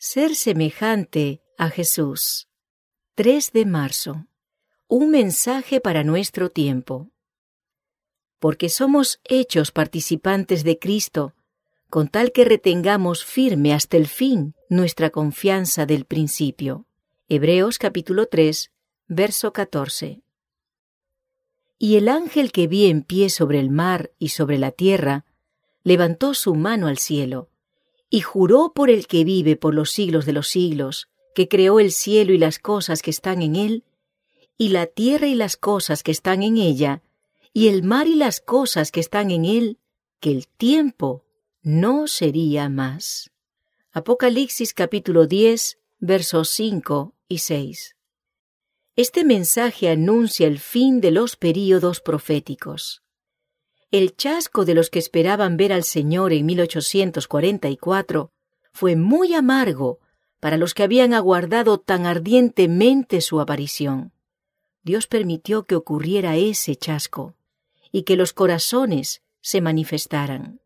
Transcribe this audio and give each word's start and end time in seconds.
Ser 0.00 0.36
semejante 0.36 1.42
a 1.56 1.70
Jesús. 1.70 2.46
3 3.16 3.50
de 3.50 3.66
marzo. 3.66 4.28
Un 4.86 5.10
mensaje 5.10 5.80
para 5.80 6.04
nuestro 6.04 6.50
tiempo. 6.50 7.10
Porque 8.38 8.68
somos 8.68 9.18
hechos 9.24 9.72
participantes 9.72 10.62
de 10.62 10.78
Cristo, 10.78 11.34
con 11.90 12.06
tal 12.06 12.30
que 12.30 12.44
retengamos 12.44 13.24
firme 13.24 13.74
hasta 13.74 13.96
el 13.96 14.06
fin 14.06 14.54
nuestra 14.68 15.10
confianza 15.10 15.84
del 15.84 16.04
principio. 16.04 16.86
Hebreos 17.28 17.76
capítulo 17.78 18.26
3, 18.26 18.70
verso 19.08 19.52
14. 19.52 20.22
Y 21.76 21.96
el 21.96 22.08
ángel 22.08 22.52
que 22.52 22.68
vi 22.68 22.86
en 22.86 23.02
pie 23.02 23.30
sobre 23.30 23.58
el 23.58 23.70
mar 23.70 24.12
y 24.16 24.28
sobre 24.28 24.58
la 24.58 24.70
tierra, 24.70 25.24
levantó 25.82 26.34
su 26.34 26.54
mano 26.54 26.86
al 26.86 26.98
cielo, 26.98 27.50
y 28.10 28.20
juró 28.20 28.72
por 28.74 28.90
el 28.90 29.06
que 29.06 29.24
vive 29.24 29.56
por 29.56 29.74
los 29.74 29.90
siglos 29.90 30.26
de 30.26 30.32
los 30.32 30.48
siglos, 30.48 31.08
que 31.34 31.48
creó 31.48 31.80
el 31.80 31.92
cielo 31.92 32.32
y 32.32 32.38
las 32.38 32.58
cosas 32.58 33.02
que 33.02 33.10
están 33.10 33.42
en 33.42 33.56
él, 33.56 33.84
y 34.56 34.70
la 34.70 34.86
tierra 34.86 35.26
y 35.26 35.34
las 35.34 35.56
cosas 35.56 36.02
que 36.02 36.10
están 36.10 36.42
en 36.42 36.56
ella, 36.56 37.02
y 37.52 37.68
el 37.68 37.82
mar 37.82 38.08
y 38.08 38.14
las 38.14 38.40
cosas 38.40 38.90
que 38.90 39.00
están 39.00 39.30
en 39.30 39.44
él, 39.44 39.78
que 40.20 40.30
el 40.30 40.48
tiempo 40.48 41.24
no 41.62 42.06
sería 42.06 42.68
más. 42.68 43.30
Apocalipsis 43.92 44.74
capítulo 44.74 45.26
10, 45.26 45.78
versos 45.98 46.50
5 46.50 47.14
y 47.28 47.38
6. 47.38 47.96
Este 48.96 49.24
mensaje 49.24 49.88
anuncia 49.88 50.46
el 50.46 50.58
fin 50.58 51.00
de 51.00 51.10
los 51.10 51.36
períodos 51.36 52.00
proféticos. 52.00 53.02
El 53.90 54.16
chasco 54.16 54.66
de 54.66 54.74
los 54.74 54.90
que 54.90 54.98
esperaban 54.98 55.56
ver 55.56 55.72
al 55.72 55.82
Señor 55.82 56.34
en 56.34 56.44
1844 56.44 58.30
fue 58.70 58.96
muy 58.96 59.32
amargo 59.32 59.98
para 60.40 60.58
los 60.58 60.74
que 60.74 60.82
habían 60.82 61.14
aguardado 61.14 61.78
tan 61.78 62.04
ardientemente 62.04 63.22
su 63.22 63.40
aparición. 63.40 64.12
Dios 64.82 65.06
permitió 65.06 65.64
que 65.64 65.74
ocurriera 65.74 66.36
ese 66.36 66.76
chasco 66.76 67.34
y 67.90 68.02
que 68.02 68.16
los 68.16 68.34
corazones 68.34 69.22
se 69.40 69.62
manifestaran. 69.62 70.60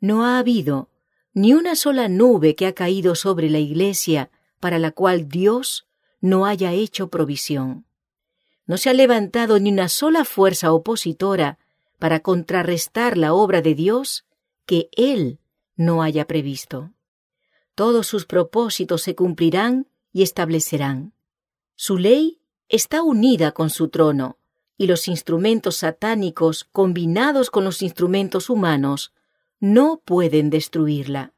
No 0.00 0.24
ha 0.24 0.38
habido 0.38 0.88
ni 1.34 1.52
una 1.52 1.76
sola 1.76 2.08
nube 2.08 2.54
que 2.54 2.66
ha 2.66 2.72
caído 2.72 3.16
sobre 3.16 3.50
la 3.50 3.58
iglesia 3.58 4.30
para 4.60 4.78
la 4.78 4.92
cual 4.92 5.28
Dios 5.28 5.86
no 6.22 6.46
haya 6.46 6.72
hecho 6.72 7.08
provisión. 7.08 7.84
No 8.64 8.78
se 8.78 8.88
ha 8.88 8.94
levantado 8.94 9.60
ni 9.60 9.70
una 9.70 9.88
sola 9.88 10.24
fuerza 10.24 10.72
opositora 10.72 11.58
para 12.00 12.18
contrarrestar 12.20 13.16
la 13.16 13.32
obra 13.32 13.62
de 13.62 13.76
Dios 13.76 14.26
que 14.66 14.88
Él 14.96 15.38
no 15.76 16.02
haya 16.02 16.26
previsto. 16.26 16.90
Todos 17.76 18.08
sus 18.08 18.26
propósitos 18.26 19.02
se 19.02 19.14
cumplirán 19.14 19.86
y 20.12 20.22
establecerán. 20.22 21.12
Su 21.76 21.96
ley 21.96 22.40
está 22.68 23.02
unida 23.02 23.52
con 23.52 23.70
su 23.70 23.88
trono, 23.88 24.38
y 24.76 24.86
los 24.86 25.08
instrumentos 25.08 25.76
satánicos 25.76 26.64
combinados 26.64 27.50
con 27.50 27.64
los 27.64 27.82
instrumentos 27.82 28.50
humanos 28.50 29.12
no 29.60 30.00
pueden 30.04 30.50
destruirla. 30.50 31.34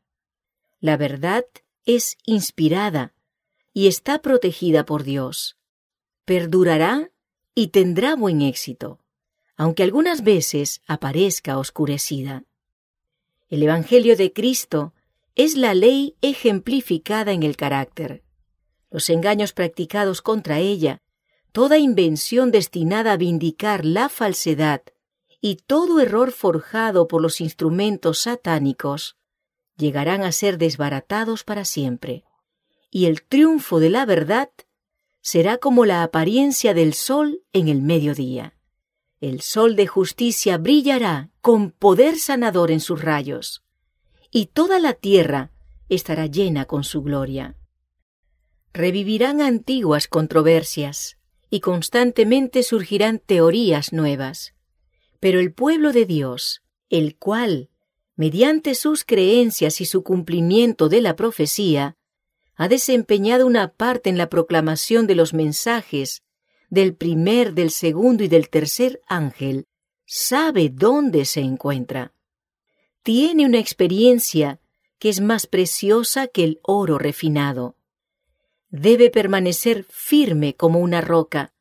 La 0.81 0.97
verdad 0.97 1.45
es 1.85 2.17
inspirada 2.25 3.15
y 3.73 3.89
está 3.89 4.21
protegida 4.21 4.85
por 4.85 5.03
Dios. 5.03 5.57
Perdurará 6.25 7.11
y 7.55 7.69
tendrá 7.69 8.15
buen 8.15 8.43
éxito, 8.43 9.02
aunque 9.57 9.83
algunas 9.83 10.23
veces 10.23 10.83
aparezca 10.87 11.59
oscurecida. 11.59 12.45
El 13.49 13.63
Evangelio 13.63 14.17
de 14.17 14.33
Cristo 14.33 14.95
es 15.35 15.57
la 15.57 15.75
ley 15.75 16.17
ejemplificada 16.23 17.33
en 17.33 17.43
el 17.43 17.57
carácter. 17.57 18.23
Los 18.91 19.09
engaños 19.11 19.53
practicados 19.53 20.23
contra 20.23 20.59
ella, 20.59 21.03
toda 21.53 21.79
invención 21.79 22.51
destinada 22.51 23.13
a 23.13 23.17
vindicar 23.17 23.85
la 23.85 24.09
falsedad 24.09 24.83
y 25.41 25.57
todo 25.57 26.01
error 26.01 26.33
forjado 26.33 27.09
por 27.09 27.21
los 27.21 27.41
instrumentos 27.41 28.21
satánicos, 28.21 29.17
llegarán 29.77 30.23
a 30.23 30.33
ser 30.33 30.59
desbaratados 30.59 31.45
para 31.45 31.65
siempre 31.65 32.25
y 32.95 33.07
el 33.07 33.23
triunfo 33.23 33.81
de 33.81 33.89
la 33.89 34.05
verdad 34.05 34.51
será 35.23 35.57
como 35.57 35.87
la 35.87 36.03
apariencia 36.03 36.75
del 36.75 36.93
sol 36.93 37.43
en 37.55 37.69
el 37.69 37.81
mediodía. 37.81 38.55
El 39.23 39.41
sol 39.41 39.77
de 39.77 39.87
justicia 39.87 40.59
brillará 40.59 41.31
con 41.41 41.71
poder 41.71 42.19
sanador 42.19 42.73
en 42.73 42.81
sus 42.81 43.03
rayos, 43.03 43.63
y 44.33 44.47
toda 44.47 44.81
la 44.81 44.95
tierra 44.95 45.53
estará 45.89 46.27
llena 46.27 46.65
con 46.65 46.83
su 46.83 47.03
gloria. 47.03 47.55
Revivirán 48.73 49.41
antiguas 49.41 50.09
controversias, 50.09 51.19
y 51.51 51.61
constantemente 51.61 52.65
surgirán 52.65 53.21
teorías 53.21 53.93
nuevas. 53.93 54.55
Pero 55.21 55.39
el 55.39 55.53
pueblo 55.53 55.93
de 55.93 56.05
Dios, 56.05 56.65
el 56.91 57.17
cual, 57.17 57.71
mediante 58.17 58.75
sus 58.75 59.05
creencias 59.05 59.81
y 59.81 59.85
su 59.85 60.03
cumplimiento 60.03 60.89
de 60.89 61.01
la 61.01 61.15
profecía, 61.15 61.97
ha 62.57 62.67
desempeñado 62.67 63.47
una 63.47 63.73
parte 63.73 64.11
en 64.11 64.19
la 64.19 64.29
proclamación 64.29 65.07
de 65.07 65.15
los 65.15 65.33
mensajes 65.33 66.25
del 66.73 66.95
primer, 66.95 67.53
del 67.53 67.71
segundo 67.71 68.25
y 68.25 68.29
del 68.29 68.49
tercer 68.49 69.03
ángel, 69.07 69.67
sabe 70.07 70.71
dónde 70.71 71.27
se 71.27 71.41
encuentra. 71.41 72.15
Tiene 73.03 73.45
una 73.45 73.59
experiencia 73.59 74.59
que 74.99 75.11
es 75.11 75.21
más 75.21 75.47
preciosa 75.47 76.29
que 76.29 76.45
el 76.45 76.61
oro 76.63 76.97
refinado. 76.97 77.77
Debe 78.71 79.11
permanecer 79.11 79.85
firme 79.85 80.57
como 80.57 80.79
una 80.79 81.03
roca, 81.03 81.53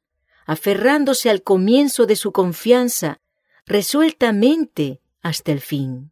aferrándose 0.46 1.30
al 1.30 1.44
comienzo 1.44 2.06
de 2.06 2.16
su 2.16 2.32
confianza, 2.32 3.20
resueltamente 3.66 5.02
hasta 5.22 5.52
el 5.52 5.60
fin. 5.60 6.11